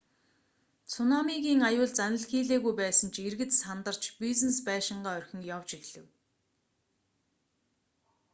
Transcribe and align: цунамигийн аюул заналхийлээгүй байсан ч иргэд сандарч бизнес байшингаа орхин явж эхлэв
цунамигийн 0.91 1.61
аюул 1.69 1.91
заналхийлээгүй 1.99 2.73
байсан 2.81 3.07
ч 3.13 3.15
иргэд 3.27 3.51
сандарч 3.61 4.03
бизнес 4.21 4.57
байшингаа 4.67 5.13
орхин 5.19 5.41
явж 5.55 5.69
эхлэв 5.79 6.05